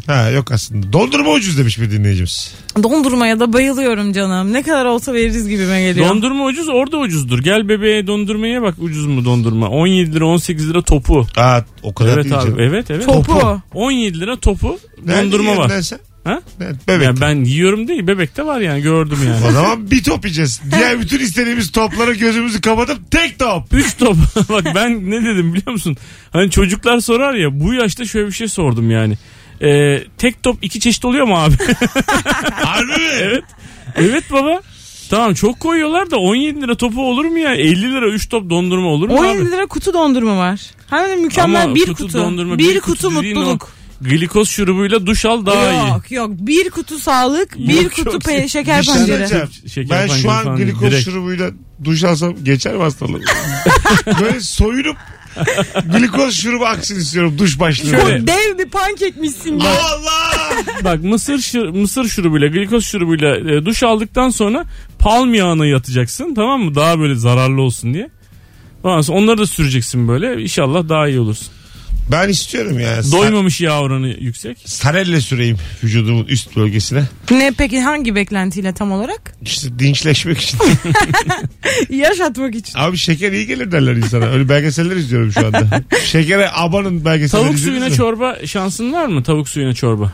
[0.07, 0.93] Ha yok aslında.
[0.93, 2.55] Dondurma ucuz demiş bir dinleyicimiz.
[2.83, 4.53] Dondurmaya da bayılıyorum canım.
[4.53, 6.09] Ne kadar olsa veririz gibime geliyor.
[6.09, 7.39] Dondurma ucuz orada ucuzdur.
[7.39, 9.69] Gel bebeğe dondurmaya bak ucuz mu dondurma.
[9.69, 11.27] 17 lira 18 lira topu.
[11.37, 12.61] Aa o kadar Evet değil abi canım.
[12.61, 13.05] evet evet.
[13.07, 13.61] Topu.
[13.75, 15.71] 17 lira topu dondurma var.
[15.71, 15.99] lan sen?
[16.25, 16.41] Ha?
[16.61, 17.07] Evet, bebek.
[17.07, 19.53] Yani ben yiyorum değil bebekte var yani gördüm O yani.
[19.53, 20.61] zaman bir top yiyeceğiz.
[20.77, 23.65] Diğer bütün istediğimiz toplara gözümüzü kapatıp tek top.
[23.73, 24.17] 3 top.
[24.49, 25.97] Bak ben ne dedim biliyor musun?
[26.33, 29.15] Hani çocuklar sorar ya bu yaşta şöyle bir şey sordum yani.
[29.63, 31.55] Ee, tek top iki çeşit oluyor mu abi?
[32.53, 33.09] Harbi mi?
[33.21, 33.45] evet.
[33.97, 34.61] Evet baba.
[35.11, 37.55] Tamam çok koyuyorlar da 17 lira topu olur mu ya?
[37.55, 39.51] 50 lira 3 top dondurma olur mu 17 abi?
[39.51, 40.61] lira kutu dondurma var.
[40.91, 42.19] Hem de mükemmel Ama bir kutu kutu.
[42.19, 43.69] dondurma, bir, bir kutu, kutu mutluluk.
[44.01, 45.89] Glikoz şurubuyla duş al daha iyi.
[45.91, 46.31] yok yok.
[46.33, 48.23] Bir kutu sağlık, bir Yok, kutu yok.
[48.23, 49.09] pe- şeker Bir şey pancarı.
[49.09, 49.49] söyleyeceğim.
[49.67, 51.05] Şeker ben şu pancarı an falan glikoz direkt.
[51.05, 51.51] şurubuyla
[51.85, 53.23] duş alsam geçer mi hastalığım?
[54.21, 54.97] Böyle soyunup
[55.93, 57.59] glikoz şurubu aksın istiyorum duş.
[57.59, 58.19] Şöyle.
[58.19, 59.65] Çok dev bir pankekmişsin be.
[59.69, 60.33] Allah!
[60.85, 64.65] Bak mısır şır, mısır şurubuyla glikoz şurubuyla e, duş aldıktan sonra
[64.99, 66.75] palm yağına yatacaksın tamam mı?
[66.75, 68.11] Daha böyle zararlı olsun diye.
[68.83, 70.43] Ondan sonra onları da süreceksin böyle.
[70.43, 71.49] İnşallah daha iyi olursun.
[72.13, 73.03] Ben istiyorum ya.
[73.13, 74.59] Doymamış yağ oranı yüksek.
[74.65, 77.03] Sarelle süreyim vücudumun üst bölgesine.
[77.31, 79.33] Ne peki hangi beklentiyle tam olarak?
[79.43, 80.59] İşte dinçleşmek için.
[81.91, 82.79] Yaşatmak için.
[82.79, 84.25] Abi şeker iyi gelir derler insana.
[84.27, 85.83] Öyle belgeseller izliyorum şu anda.
[86.05, 87.95] Şekere abanın belgeselleri Tavuk suyuna mi?
[87.95, 89.23] çorba şansın var mı?
[89.23, 90.13] Tavuk suyuna çorba.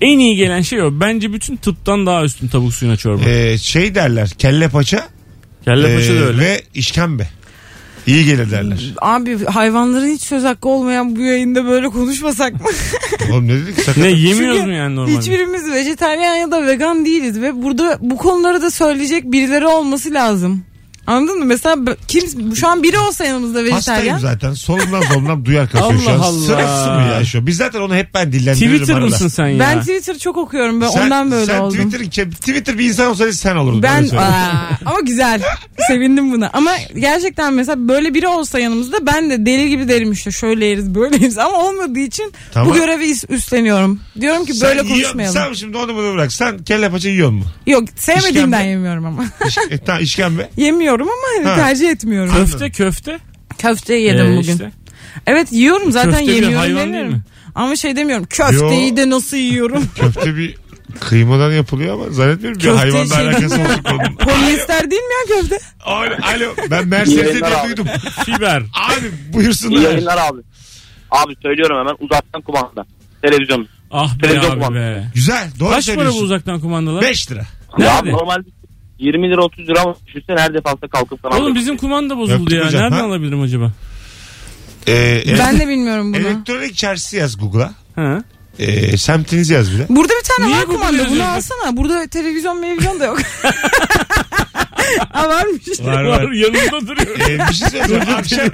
[0.00, 1.00] En iyi gelen şey o.
[1.00, 3.24] Bence bütün tıptan daha üstün tavuk suyuna çorba.
[3.24, 5.08] Ee, şey derler kelle paça
[5.64, 6.38] Kelle paça da ee, öyle.
[6.38, 7.28] ve işkembe.
[8.06, 8.94] İyi gelir derler.
[9.00, 12.60] Abi hayvanların hiç söz hakkı olmayan bu yayında böyle konuşmasak mı?
[13.32, 13.80] Oğlum ne dedik?
[13.80, 14.02] Sakın.
[14.02, 15.18] Ne yemiyoruz mu yani normalde?
[15.18, 20.64] Hiçbirimiz vejetaryen ya da vegan değiliz ve burada bu konuları da söyleyecek birileri olması lazım.
[21.10, 21.44] Anladın mı?
[21.44, 21.76] Mesela
[22.08, 24.18] kim şu an biri olsa yanımızda Hastayım vejetaryen.
[24.18, 24.52] zaten.
[24.54, 26.14] Solumdan solumdan duyar kasıyor şu an.
[26.14, 26.40] Allah Allah.
[26.46, 27.46] Sırası mı ya şu?
[27.46, 29.06] Biz zaten onu hep ben dillendiririm Twitter arada.
[29.06, 29.58] mısın sen ya?
[29.60, 30.80] Ben Twitter çok okuyorum.
[30.80, 31.90] Ben Sen- ondan böyle sen oldum.
[31.90, 33.82] Twitter, Twitter bir insan olsaydı sen olurdun.
[33.82, 34.32] Ben öyle söyleyeyim.
[34.34, 35.42] Aa, ama güzel.
[35.88, 36.50] Sevindim buna.
[36.52, 36.70] Ama
[37.00, 41.16] gerçekten mesela böyle biri olsa yanımızda ben de deli gibi derim işte şöyle yeriz böyle
[41.16, 42.70] yeriz ama olmadığı için Tamam.
[42.70, 44.00] bu görevi üst- üstleniyorum.
[44.20, 45.34] Diyorum ki Sen böyle yiyor- konuşmayalım.
[45.34, 46.32] Sen şimdi onu bunu bırak.
[46.32, 47.44] Sen kelle paça yiyor mu?
[47.66, 48.70] Yok sevmediğimden İşkembe.
[48.70, 49.24] yemiyorum ama.
[49.48, 50.50] İş, e, tamam işkembe.
[51.00, 51.08] Yemiyorum
[51.42, 51.66] ama hani Ha.
[51.68, 52.34] tercih etmiyorum.
[52.34, 53.18] Köfte köfte.
[53.58, 54.52] Köfte yedim Ee, bugün.
[54.52, 54.72] işte.
[55.26, 57.12] Evet yiyorum zaten Köfte bir yemiyorum hayvan değil demiyorum.
[57.12, 57.22] mi?
[57.54, 58.96] Ama şey demiyorum köfteyi Yo.
[58.96, 59.84] de nasıl yiyorum.
[59.96, 60.54] Köfte bir
[61.00, 64.16] kıymadan yapılıyor ama zannetmiyorum bir Köfte hayvanla şey- alakası olsun konunun.
[64.20, 65.58] Polyester değil mi ya köfte?
[65.84, 66.54] Alo, alo
[66.90, 67.68] ben diye abi.
[67.68, 67.86] duydum.
[68.24, 68.56] Fiber.
[68.60, 69.80] Abi İyi buyursunlar.
[69.82, 70.40] yayınlar abi.
[71.10, 72.86] Abi söylüyorum hemen uzaktan kumanda.
[73.22, 73.68] Televizyon.
[73.90, 74.78] Ah be Televizyon abi kumanda.
[74.80, 75.04] be.
[75.14, 76.24] Güzel doğru Kaç para bu söylüyorsun.
[76.24, 77.02] uzaktan kumandalar?
[77.02, 77.42] 5 lira.
[77.78, 78.12] Ya Nerede?
[78.12, 78.48] normalde
[79.00, 82.58] 20 lira 30 lira ama düşünsene her defasında kalkıp sana Oğlum bizim kumanda bozuldu Öptüm
[82.58, 82.66] ya.
[82.66, 83.04] hocam, Nereden ha?
[83.04, 83.72] alabilirim acaba?
[84.88, 86.20] Ee, Ben de bilmiyorum bunu.
[86.22, 87.72] Elektronik çarşısı yaz Google'a.
[87.96, 88.22] Ha?
[88.58, 89.86] Ee, semtinizi yaz bir de.
[89.88, 91.76] Burada bir tane Niye var kumanda bunu alsana.
[91.76, 93.18] Burada televizyon televizyon da yok.
[95.12, 95.62] ha varmış.
[95.80, 96.32] Var Var var.
[96.32, 97.18] yanında duruyor.
[97.30, 98.02] Ee, bir şey söyleyeceğim.
[98.16, 98.48] Akşam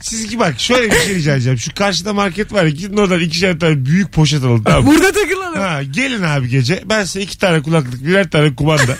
[0.00, 1.58] siz ki bak şöyle bir şey rica edeceğim.
[1.58, 4.90] Şu karşıda market var ya gidin oradan ikişer tane büyük poşet alın tamam mı?
[4.90, 5.58] Burada takılalım.
[5.60, 6.82] Ha, gelin abi gece.
[6.86, 8.96] Ben size iki tane kulaklık, birer tane kumanda.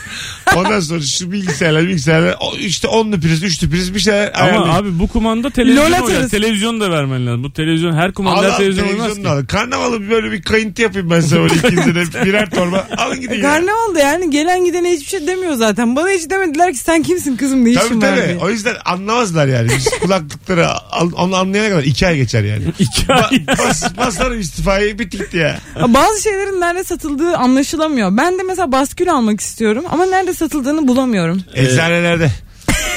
[0.57, 2.37] Ondan sonra şu bilgisayarlar, bilgisayarlar.
[2.41, 6.03] o işte onlu priz, üçlü priz bir şeyler Ama abi bu kumanda televizyon Lol oynar.
[6.03, 6.31] atarız.
[6.31, 7.45] Televizyon da vermen lazım.
[7.45, 9.47] Bu televizyon her kumanda Allah her televizyon olmaz ki.
[9.49, 12.89] Karnavalı böyle bir kayıntı yapayım ben size böyle ikinize de birer torba.
[12.97, 13.43] Alın gidin ya.
[13.43, 15.97] Karnavalda yani gelen gidene hiçbir şey demiyor zaten.
[15.97, 18.27] Bana hiç demediler ki sen kimsin kızım ne Tabii işin var tabii.
[18.27, 18.39] diye.
[18.39, 19.69] O yüzden anlamazlar yani.
[19.77, 22.63] Biz kulaklıkları al, onu anlayana kadar iki ay geçer yani.
[22.79, 23.21] İki ay.
[23.21, 25.59] Ba- bas, basarım istifayı bitti gitti ya.
[25.89, 28.17] Bazı şeylerin nerede satıldığı anlaşılamıyor.
[28.17, 31.43] Ben de mesela baskül almak istiyorum ama nerede satıldığını bulamıyorum.
[31.55, 32.31] Eczanelerde.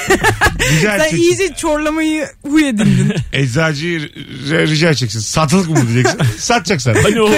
[0.10, 1.18] Rica Sen edeceksin.
[1.18, 3.14] iyice çorlamayı huy edindin.
[3.34, 4.00] Eczacıyı
[4.50, 5.20] r- rica edeceksin.
[5.20, 6.20] Satılık mı diyeceksin.
[6.38, 7.04] Satacak sana.
[7.04, 7.30] Hani o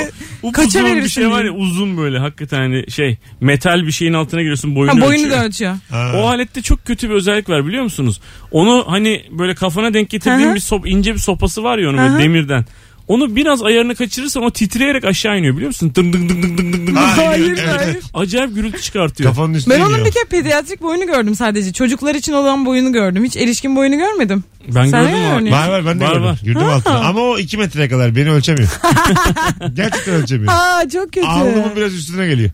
[0.52, 4.14] Kaça upuzun bir verirsin şey var ya uzun böyle hakikaten hani şey metal bir şeyin
[4.14, 5.40] altına giriyorsun boyunu, ha, boyunu ölçüyor.
[5.42, 5.78] da ölçüyor.
[6.16, 8.22] O alette çok kötü bir özellik var biliyor musunuz?
[8.52, 10.56] Onu hani böyle kafana denk getirdiğin Hı hı.
[10.56, 12.12] bir sop, ince bir sopası var ya onun Hı hı.
[12.12, 12.66] böyle demirden.
[13.08, 15.92] Onu biraz ayarını kaçırırsan o titreyerek aşağı iniyor biliyor musun?
[15.96, 16.96] Dın dın dın dın dın dın dın.
[16.96, 17.82] Ha, Hayır, evet, evet.
[17.82, 17.98] hayır.
[18.14, 19.30] Acayip gürültü çıkartıyor.
[19.30, 20.06] Kafanın üstüne Ben onun iniyor.
[20.06, 21.74] bir kere pediatrik boyunu gördüm sadece.
[21.74, 23.24] Çocuklar için olan boyunu gördüm.
[23.24, 24.44] Hiç erişkin boyunu görmedim.
[24.68, 25.38] Ben Sen gördüm ne o.
[25.38, 25.52] örneğin?
[25.56, 26.62] Var var ben de Var, gördüm.
[26.62, 26.70] var.
[26.70, 26.72] Ha.
[26.76, 26.96] altına.
[27.00, 28.70] Ama o 2 metreye kadar beni ölçemiyor.
[29.74, 30.54] Gerçekten ölçemiyor.
[30.56, 31.28] Aa çok kötü.
[31.28, 32.50] Alnımın biraz üstüne geliyor.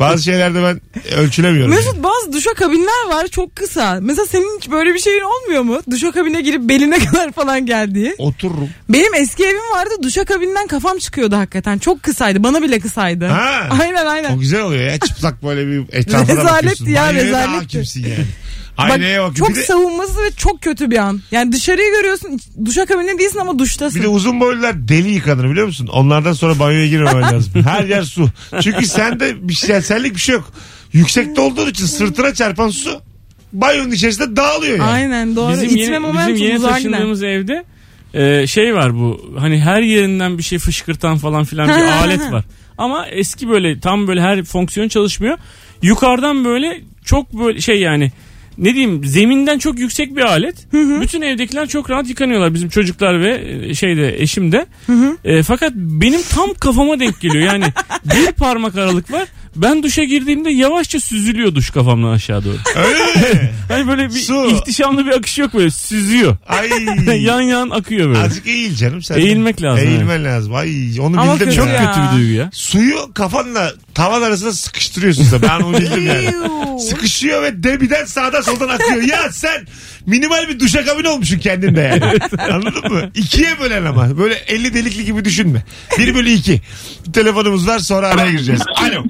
[0.00, 0.80] Bazı şeylerde ben
[1.18, 1.74] ölçülemiyorum.
[1.74, 3.98] Mesut bazı duşakabinler var çok kısa.
[4.02, 5.80] Mesela senin hiç böyle bir şeyin olmuyor mu?
[5.90, 8.14] Duşakabine girip beline kadar falan geldiği.
[8.18, 8.68] Otururum.
[8.88, 11.78] Benim eski evim vardı duşakabinden kafam çıkıyordu hakikaten.
[11.78, 12.42] Çok kısaydı.
[12.42, 13.26] Bana bile kısaydı.
[13.26, 13.68] Ha.
[13.80, 14.38] Aynen O aynen.
[14.38, 14.98] güzel oluyor ya.
[14.98, 16.86] Çıplak böyle bir etrafına Rezaletti bakıyorsun.
[16.86, 17.50] ya, Banyoya da rezaletti.
[17.58, 18.24] hakimsin yani.
[18.78, 19.36] Bak, Aynaya bak.
[19.36, 21.20] çok Bir de, savunması ve çok kötü bir an.
[21.30, 23.98] Yani dışarıyı görüyorsun duşakabinde değilsin ama duştasın.
[24.00, 25.86] bir de uzun boylular deli yıkanır biliyor musun?
[25.92, 27.52] Onlardan sonra banyoya girmemen lazım.
[27.64, 28.28] Her yer su.
[28.60, 30.52] Çünkü sende bir şey, senlik bir şey yok.
[30.92, 33.00] Yüksekte olduğun için sırtına çarpan su
[33.52, 34.90] banyonun içerisinde dağılıyor yani.
[34.90, 35.52] Aynen doğru.
[35.52, 36.68] Bizim İçme yeni, bizim yeni giden.
[36.70, 37.64] taşındığımız evde
[38.14, 42.44] e, şey var bu hani her yerinden bir şey fışkırtan falan filan bir alet var.
[42.78, 45.38] Ama eski böyle tam böyle her fonksiyon çalışmıyor.
[45.82, 48.12] Yukarıdan böyle çok böyle şey yani
[48.58, 50.54] ne diyeyim zeminden çok yüksek bir alet.
[51.02, 54.66] Bütün evdekiler çok rahat yıkanıyorlar bizim çocuklar ve e, şeyde eşim de.
[55.24, 57.44] E, fakat benim tam kafama denk geliyor.
[57.44, 57.64] Yani
[58.04, 59.28] bir parmak aralık var.
[59.56, 62.56] Ben duşa girdiğimde yavaşça süzülüyor duş kafamdan aşağı doğru.
[62.76, 63.54] Öyle?
[63.68, 64.46] Hani böyle bir Su.
[64.46, 66.36] ihtişamlı bir akış yok böyle süzüyor.
[66.48, 66.70] Ay.
[67.22, 68.18] yan yan akıyor böyle.
[68.18, 69.14] Azıcık eğil canım sen.
[69.18, 70.54] Eğilmek lazım, Eğilmen lazım.
[70.54, 71.86] Ay onu Ama bildim kötü Çok ya.
[71.92, 72.50] kötü bir duygu ya.
[72.52, 75.42] Suyu kafanla tavan arasında sıkıştırıyorsun sen.
[75.42, 76.34] Ben onu bildim yani.
[76.80, 79.02] Sıkışıyor ve debiden sağdan soldan akıyor.
[79.02, 79.66] Ya sen
[80.06, 82.04] minimal bir duşakabin olmuşsun kendinde yani.
[82.52, 83.10] Anladın mı?
[83.14, 84.18] İkiye bölen ama.
[84.18, 85.64] Böyle 50 delikli gibi düşünme.
[85.98, 86.60] 1 bölü 2.
[87.06, 88.62] Bir telefonumuz var sonra araya gireceğiz.
[88.76, 89.04] Alo.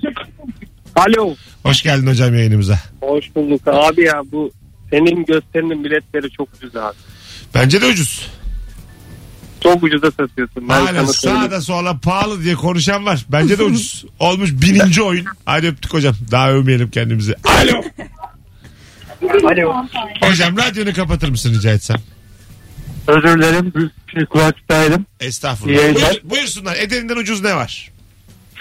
[0.96, 1.34] Alo.
[1.62, 2.78] Hoş geldin hocam yayınımıza.
[3.00, 4.50] Hoş bulduk abi ya bu
[4.90, 6.96] senin gösterinin biletleri çok ucuz abi.
[7.54, 8.28] Bence de ucuz.
[9.62, 10.68] Çok ucuza satıyorsun.
[10.68, 11.44] Ben Hala sana söyleyeyim.
[11.46, 13.24] sağda sola pahalı diye konuşan var.
[13.28, 14.04] Bence de ucuz.
[14.18, 15.26] Olmuş bininci oyun.
[15.44, 16.14] Hadi öptük hocam.
[16.30, 17.34] Daha övmeyelim kendimizi.
[17.44, 17.82] Alo.
[19.48, 19.84] Alo.
[20.20, 21.96] Hocam radyonu kapatır mısın rica etsem?
[23.08, 23.72] Özür dilerim.
[24.16, 25.06] Bir kulaklıktaydım.
[25.20, 25.74] Estağfurullah.
[25.74, 26.02] İyi yayınlar.
[26.10, 26.76] Buyur- buyursunlar.
[26.76, 27.90] Ederinden ucuz ne var?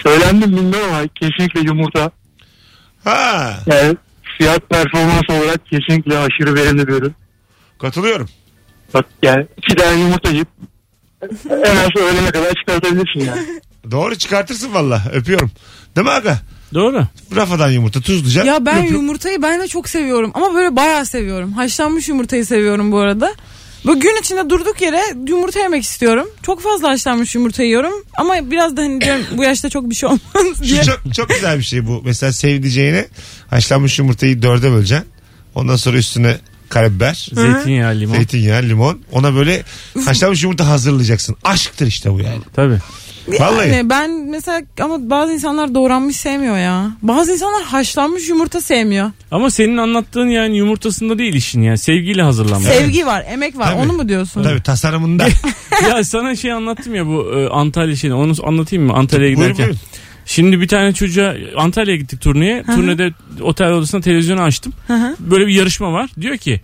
[0.03, 2.11] Söylendim bilmiyorum ama kesinlikle yumurta.
[3.03, 3.97] Ha, Yani
[4.37, 7.13] fiyat performans olarak kesinlikle aşırı verimli bir ürün.
[7.81, 8.29] katılıyorum.
[8.93, 10.47] Bak yani iki tane yumurta yiyip
[11.49, 13.61] en az öğlene kadar çıkartabilirsin yani.
[13.91, 15.01] Doğru çıkartırsın valla.
[15.13, 15.51] Öpüyorum.
[15.95, 16.37] Değil mi aga?
[16.73, 17.03] Doğru.
[17.35, 18.43] Rafadan yumurta tuzluca.
[18.43, 18.91] Ya ben löp.
[18.91, 20.31] yumurtayı ben de çok seviyorum.
[20.33, 21.51] Ama böyle bayağı seviyorum.
[21.53, 23.33] Haşlanmış yumurtayı seviyorum bu arada.
[23.85, 26.27] Böyle gün içinde durduk yere yumurta yemek istiyorum.
[26.43, 27.93] Çok fazla haşlanmış yumurta yiyorum.
[28.17, 30.83] Ama biraz da hani diyorum bu yaşta çok bir şey olmaz diye.
[30.83, 32.01] Şu çok, çok güzel bir şey bu.
[32.05, 33.07] Mesela sevdiceğine
[33.49, 35.07] haşlanmış yumurtayı dörde böleceksin.
[35.55, 36.37] Ondan sonra üstüne
[36.69, 38.15] karabiber, Zeytinyağı, limon.
[38.15, 38.99] zeytinyağı, limon.
[39.11, 39.63] Ona böyle
[40.05, 41.35] haşlanmış yumurta hazırlayacaksın.
[41.43, 42.41] Aşktır işte bu yani.
[42.55, 42.79] Tabii.
[43.27, 43.69] Vallahi.
[43.69, 46.91] Yani ben mesela ama bazı insanlar doğranmış sevmiyor ya.
[47.01, 49.11] Bazı insanlar haşlanmış yumurta sevmiyor.
[49.31, 51.77] Ama senin anlattığın yani yumurtasında değil işin yani.
[51.77, 52.67] Sevgiyle hazırlanmış.
[52.67, 53.67] Sevgi var, emek var.
[53.67, 53.81] Tabii.
[53.81, 54.43] Onu mu diyorsun?
[54.43, 55.25] Tabii tasarımında.
[55.89, 58.15] ya sana şey anlattım ya bu e, Antalya şeyini.
[58.15, 58.93] Onu anlatayım mı?
[58.93, 59.57] Antalya'ya giderken.
[59.57, 59.77] buyurun.
[60.25, 62.63] Şimdi bir tane çocuğa Antalya'ya gittik turneye.
[62.63, 64.73] Turnede otel odasında televizyonu açtım.
[65.19, 66.09] Böyle bir yarışma var.
[66.21, 66.61] Diyor ki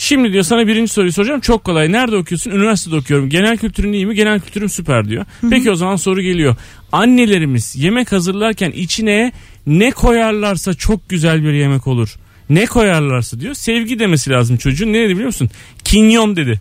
[0.00, 1.40] Şimdi diyor sana birinci soruyu soracağım.
[1.40, 1.92] Çok kolay.
[1.92, 2.50] Nerede okuyorsun?
[2.50, 3.28] Üniversitede okuyorum.
[3.28, 4.14] Genel kültürün iyi mi?
[4.14, 5.24] Genel kültürüm süper diyor.
[5.50, 6.56] Peki o zaman soru geliyor.
[6.92, 9.32] Annelerimiz yemek hazırlarken içine
[9.66, 12.16] ne koyarlarsa çok güzel bir yemek olur.
[12.50, 13.54] Ne koyarlarsa diyor.
[13.54, 14.92] Sevgi demesi lazım çocuğun.
[14.92, 15.50] Ne dedi biliyor musun?
[15.84, 16.60] Kinyon dedi.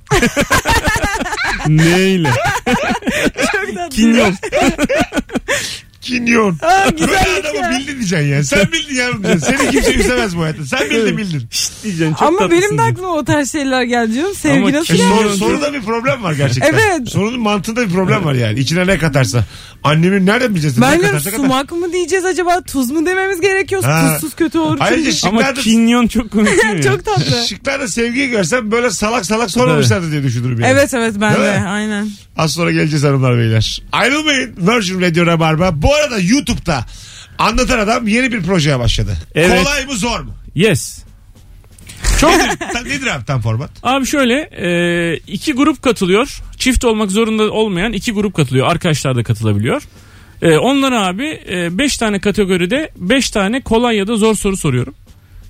[1.68, 2.32] Neyle?
[3.92, 4.34] Kinyon.
[6.10, 6.58] Kinyon.
[6.62, 7.80] Aa, güzellik Böyle adamı ya.
[7.80, 8.46] bildin diyeceksin yani.
[8.46, 9.58] Sen bildin yavrum diyeceksin.
[9.58, 10.66] Seni kimse üzemez bu hayatta.
[10.66, 11.50] Sen bildin bildin.
[11.84, 14.36] Diyeceksin, çok Ama tatlısın benim de aklıma o tarz şeyler geldi diyorum.
[14.36, 15.16] Sevgi Ama nasıl yani?
[15.18, 16.74] soru, soruda bir problem var gerçekten.
[16.74, 17.10] Evet.
[17.10, 18.60] Sorunun mantığında bir problem var yani.
[18.60, 19.44] İçine ne katarsa.
[19.84, 20.82] Annemin nereden bileceğiz?
[20.82, 21.44] Ben ne diyorum katarsa katar.
[21.44, 22.62] sumak mı diyeceğiz acaba?
[22.62, 23.84] Tuz mu dememiz gerekiyor?
[23.84, 24.12] Ha.
[24.14, 24.78] Tuzsuz kötü olur.
[24.80, 25.28] Ayrıca çünkü.
[25.28, 26.82] Ama şıklarda, kinyon çok komik değil mi?
[26.84, 27.48] Çok tatlı.
[27.48, 30.72] şıklarda sevgiyi görsem böyle salak salak sormamışlardı diye düşünürüm yani.
[30.72, 31.68] Evet evet ben Değil de mi?
[31.68, 32.10] aynen.
[32.38, 33.82] Az sonra geleceğiz hanımlar beyler.
[33.92, 34.56] Ayrılmayın.
[34.58, 35.82] Virgin Radio Rabarba.
[35.82, 36.86] Bu arada YouTube'da
[37.38, 39.18] Anlatan Adam yeni bir projeye başladı.
[39.36, 39.64] Evet.
[39.64, 40.36] Kolay mı zor mu?
[40.56, 41.04] Yes.
[42.22, 42.32] Çok
[42.86, 43.72] nedir abi tam format?
[43.84, 46.40] Abi şöyle e, iki grup katılıyor.
[46.58, 48.68] Çift olmak zorunda olmayan iki grup katılıyor.
[48.68, 49.82] Arkadaşlar da katılabiliyor.
[50.42, 51.26] E, onlara abi
[51.72, 54.94] 5 tane kategoride 5 tane kolay ya da zor soru soruyorum.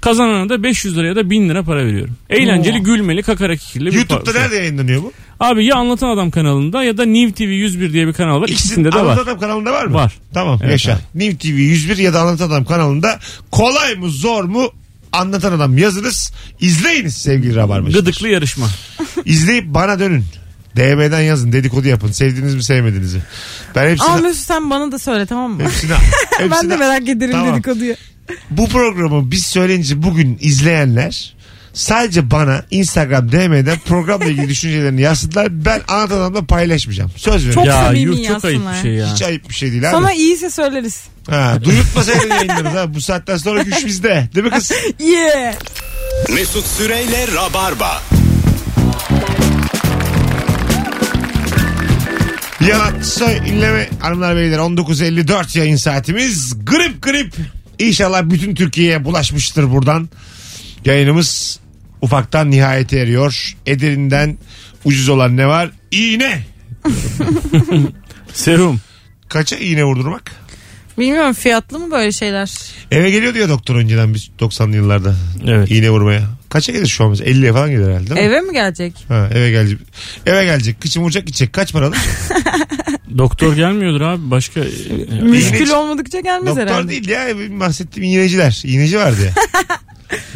[0.02, 2.16] Kazanana da 500 lira ya da 1000 lira para veriyorum.
[2.30, 5.14] Eğlenceli, gülmeli, kakarak ikili bir YouTube'da par- nerede yayınlanıyor bu?
[5.40, 8.48] Abi ya Anlatan Adam kanalında ya da Niv TV 101 diye bir kanal var.
[8.50, 9.02] İkisinde de var.
[9.02, 9.94] Anlatan Adam kanalında var mı?
[9.94, 10.14] Var.
[10.34, 10.94] Tamam Evet, yaşa.
[10.94, 11.00] abi.
[11.16, 13.20] New TV 101 ya da Anlatan Adam kanalında
[13.52, 14.70] kolay mı zor mu
[15.12, 16.32] Anlatan Adam yazınız.
[16.60, 18.00] İzleyiniz sevgili Rabarbacılar.
[18.00, 18.68] Gıdıklı yarışma.
[19.26, 20.26] İzleyip bana dönün.
[20.76, 22.12] DM'den yazın dedikodu yapın.
[22.12, 23.20] Sevdiğiniz mi sevmediğinizi.
[23.76, 25.64] Ben hepsini, Ama Mesut sen bana da söyle tamam mı?
[25.64, 25.92] hepsini,
[26.40, 27.54] ben hepsini de merak ederim Tamam.
[27.54, 27.96] dedikoduyu.
[28.50, 31.34] bu programı biz söyleyince bugün izleyenler
[31.80, 35.66] sadece bana Instagram DM'den programla ilgili düşüncelerini yazsınlar.
[35.66, 37.12] Ben anlatan adamla paylaşmayacağım.
[37.16, 37.54] Söz veriyorum.
[37.54, 39.14] Çok ya samimi yuh çok ayıp bir şey ya.
[39.14, 39.96] Hiç ayıp bir şey değil abi.
[39.96, 41.04] Sana iyiyse söyleriz.
[41.30, 42.94] Ha, duyurtmasaydın yayınlarız ha.
[42.94, 44.30] Bu saatten sonra güç bizde.
[44.36, 44.72] Değil mi kız?
[45.00, 45.56] Yeah.
[46.34, 48.02] Mesut Süreyle Rabarba.
[52.68, 56.66] Yalan söyleme hanımlar beyler 19.54 yayın saatimiz.
[56.66, 57.34] Grip grip.
[57.80, 60.10] İnşallah bütün Türkiye'ye bulaşmıştır buradan.
[60.86, 61.60] Yayınımız
[62.02, 63.54] ufaktan nihayete eriyor.
[63.66, 64.38] Ederinden
[64.86, 65.72] ucuz olan ne var?
[65.92, 66.44] İğne.
[68.34, 68.80] Serum.
[69.30, 70.32] Kaça iğne vurdurmak?
[70.98, 72.52] Bilmiyorum fiyatlı mı böyle şeyler?
[72.92, 75.16] Eve geliyordu ya doktor önceden biz 90'lı yıllarda.
[75.48, 75.72] Evet.
[75.72, 76.22] İğne vurmaya.
[76.50, 77.10] Kaça gelir şu an?
[77.10, 77.32] mesela?
[77.32, 78.26] 50'ye falan gelir herhalde değil mi?
[78.28, 78.94] Eve mi gelecek?
[79.08, 79.80] Ha, eve gelecek.
[80.26, 80.82] Eve gelecek.
[80.82, 81.54] Kıçım vuracak gidecek.
[81.54, 81.98] Kaç para alır?
[83.18, 84.32] Doktor gelmiyordur abi.
[84.32, 84.62] Başka
[85.22, 86.90] Müşkül olmadıkça gelmez Doktor herhalde.
[86.90, 87.28] değil ya.
[87.60, 88.62] Bahsettiğim iğneciler.
[88.66, 89.34] İğneci vardı ya.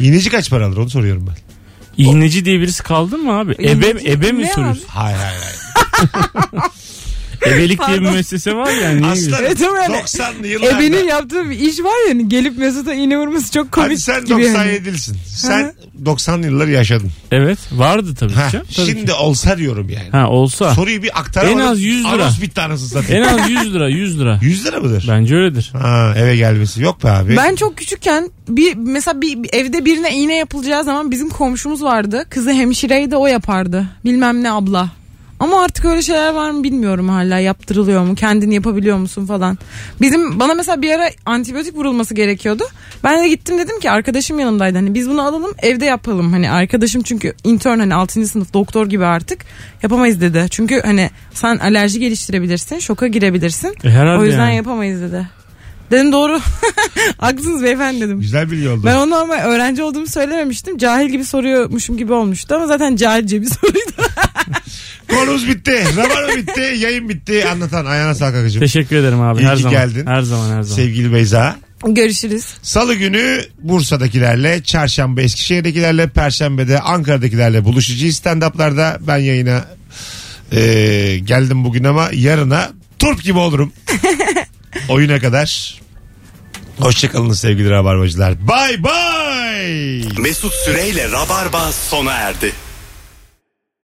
[0.00, 1.34] İğneci kaç para alır onu soruyorum ben.
[1.96, 3.52] İğneci diye birisi kaldı mı abi?
[3.52, 4.84] Ebe, İğneci ebe mi ne soruyorsun?
[4.88, 6.70] Hayır hayır hayır.
[7.46, 9.02] Ebelik diye bir müessese var yani.
[9.02, 10.76] Niye Aslanım Evet ama yani 90'lı yıllarda.
[10.82, 14.24] Ebenin yaptığı bir iş var ya hani gelip Mesut'a iğne vurması çok komik Hadi sen
[14.24, 14.44] gibi.
[14.44, 14.56] yani.
[14.56, 15.14] 97'lisin.
[15.26, 15.72] Sen
[16.04, 17.10] 90'lı yılları yaşadın.
[17.32, 18.60] Evet vardı tabii Ha, ki.
[18.76, 19.12] Tabii şimdi ki.
[19.12, 20.08] olsa diyorum yani.
[20.10, 20.74] Ha olsa.
[20.74, 21.60] Soruyu bir aktaramadım.
[21.60, 22.12] En az 100 lira.
[22.12, 23.24] Anons bitti anasını satayım.
[23.24, 24.38] En az 100 lira 100 lira.
[24.42, 25.06] 100 lira mıdır?
[25.10, 25.70] Bence öyledir.
[25.72, 27.36] Ha, eve gelmesi yok be abi.
[27.36, 32.26] Ben çok küçükken bir mesela bir, bir evde birine iğne yapılacağı zaman bizim komşumuz vardı.
[32.30, 33.86] Kızı hemşireydi o yapardı.
[34.04, 34.88] Bilmem ne abla.
[35.40, 37.38] Ama artık öyle şeyler var mı bilmiyorum hala.
[37.38, 38.14] Yaptırılıyor mu?
[38.14, 39.58] Kendini yapabiliyor musun falan.
[40.00, 42.64] Bizim bana mesela bir ara antibiyotik vurulması gerekiyordu.
[43.04, 44.78] Ben de gittim dedim ki arkadaşım yanımdaydı.
[44.78, 46.32] Hani biz bunu alalım evde yapalım.
[46.32, 48.26] Hani arkadaşım çünkü intern hani 6.
[48.26, 49.38] sınıf doktor gibi artık
[49.82, 50.46] yapamayız dedi.
[50.50, 53.76] Çünkü hani sen alerji geliştirebilirsin, şoka girebilirsin.
[53.84, 54.56] E, herhalde o yüzden yani.
[54.56, 55.28] yapamayız dedi.
[55.90, 56.40] Dedim doğru.
[57.18, 58.20] Haklısınız beyefendi dedim.
[58.20, 58.82] Güzel bilgi oldu.
[58.84, 60.78] Ben ona ama öğrenci olduğumu söylememiştim.
[60.78, 63.92] Cahil gibi soruyormuşum gibi olmuştu ama zaten cahilce bir soruydu.
[65.10, 65.84] Konumuz bitti.
[65.96, 66.74] Rabarba bitti.
[66.78, 67.48] Yayın bitti.
[67.48, 68.60] Anlatan ayağına sağlık akıcım.
[68.60, 69.40] Teşekkür ederim abi.
[69.42, 69.78] İyi her ki zaman.
[69.80, 70.06] geldin.
[70.06, 70.76] Her zaman her zaman.
[70.82, 71.56] Sevgili Beyza.
[71.86, 72.44] Görüşürüz.
[72.62, 78.96] Salı günü Bursa'dakilerle, çarşamba Eskişehir'dekilerle, perşembede Ankara'dakilerle buluşacağız stand-up'larda.
[79.06, 79.64] Ben yayına
[80.52, 80.60] e,
[81.24, 83.72] geldim bugün ama yarına turp gibi olurum.
[84.88, 85.78] Oyuna kadar.
[86.78, 88.34] Hoşçakalın sevgili rabarbacılar.
[88.48, 90.22] Bye bye.
[90.22, 92.52] Mesut Süreyle Rabarba sona erdi.